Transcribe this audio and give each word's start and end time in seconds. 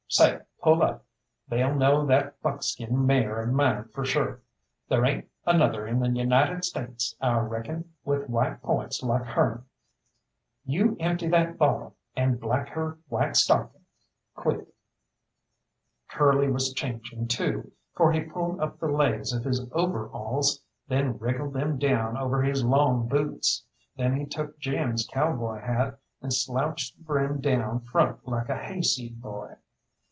Say, 0.13 0.39
pull 0.61 0.83
up, 0.83 1.05
they'll 1.47 1.73
know 1.73 2.05
that 2.07 2.41
buckskin 2.41 3.05
mare 3.05 3.43
of 3.43 3.53
mine 3.53 3.85
for 3.93 4.03
sure. 4.03 4.41
There 4.89 5.05
ain't 5.05 5.29
another 5.45 5.87
in 5.87 6.01
the 6.01 6.09
United 6.09 6.65
States 6.65 7.15
I 7.21 7.39
reckon 7.39 7.93
with 8.03 8.27
white 8.27 8.61
points 8.61 9.01
like 9.01 9.23
her'n. 9.23 9.63
You 10.65 10.97
empty 10.99 11.29
that 11.29 11.57
bottle, 11.57 11.95
and 12.13 12.41
black 12.41 12.67
her 12.71 12.97
white 13.07 13.37
stockings, 13.37 14.09
quick." 14.35 14.67
Curly 16.09 16.49
was 16.51 16.73
changing 16.73 17.29
too, 17.29 17.71
for 17.95 18.11
he 18.11 18.19
pulled 18.19 18.59
up 18.59 18.79
the 18.79 18.89
legs 18.91 19.31
of 19.31 19.45
his 19.45 19.65
overalls, 19.71 20.61
then 20.89 21.17
wriggled 21.19 21.53
them 21.53 21.77
down 21.79 22.17
over 22.17 22.41
his 22.41 22.65
long 22.65 23.07
boots. 23.07 23.63
Then 23.95 24.17
he 24.17 24.25
took 24.25 24.59
Jim's 24.59 25.07
cowboy 25.07 25.61
hat, 25.61 25.99
and 26.21 26.33
slouched 26.33 26.97
the 26.97 27.03
brim 27.05 27.39
down 27.39 27.79
front 27.85 28.27
like 28.27 28.49
a 28.49 28.57
hayseed 28.61 29.21
boy. 29.21 29.55